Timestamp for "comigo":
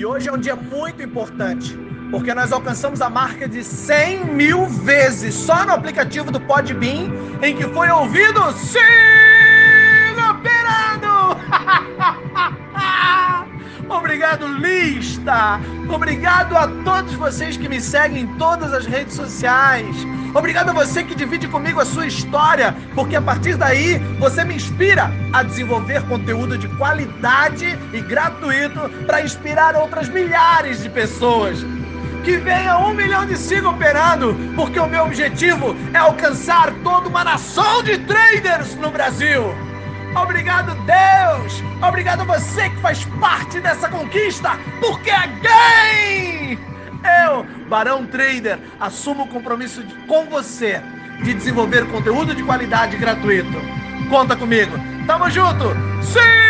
21.48-21.80, 54.34-54.72